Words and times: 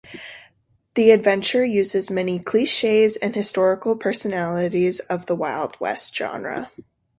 The 0.95 1.11
adventure 1.11 1.63
uses 1.63 2.09
many 2.09 2.39
cliches 2.39 3.17
and 3.17 3.35
historical 3.35 3.95
personalities 3.95 4.99
of 4.99 5.27
the 5.27 5.35
Wild 5.35 5.79
West 5.79 6.15
genre. 6.15 6.71